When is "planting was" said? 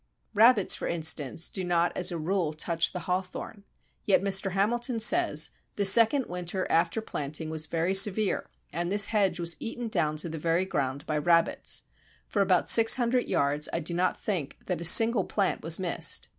7.01-7.67